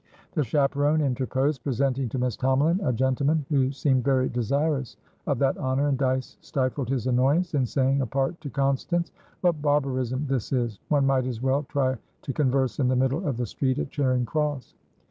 The 0.31 0.43
chaperon 0.43 0.99
interposed, 0.99 1.63
presenting 1.63 2.09
to 2.09 2.17
Miss 2.17 2.35
Tomalin 2.35 2.79
a 2.83 2.91
gentleman 2.91 3.45
who 3.49 3.71
seemed 3.71 4.03
very 4.03 4.29
desirous 4.29 4.97
of 5.27 5.37
that 5.37 5.59
honour, 5.59 5.89
and 5.89 5.97
Dyce 5.99 6.37
stifled 6.41 6.89
his 6.89 7.05
annoyance 7.05 7.53
in 7.53 7.67
saying 7.67 8.01
apart 8.01 8.41
to 8.41 8.49
Constance: 8.49 9.11
"What 9.41 9.61
barbarism 9.61 10.25
this 10.27 10.51
is! 10.51 10.79
One 10.89 11.05
might 11.05 11.27
as 11.27 11.39
well 11.43 11.67
try 11.69 11.97
to 12.23 12.33
converse 12.33 12.79
in 12.79 12.87
the 12.87 12.95
middle 12.95 13.27
of 13.27 13.37
the 13.37 13.45
street 13.45 13.77
at 13.77 13.91
Charing 13.91 14.25
Cross." 14.25 14.73